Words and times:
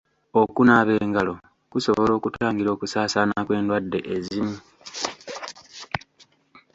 Okunaaba 0.41 0.93
engalo 1.03 1.33
kusobola 1.71 2.11
okutangira 2.17 2.69
okusaasaana 2.71 3.37
kw'endwadde 3.47 3.99
ezimu. 4.15 4.55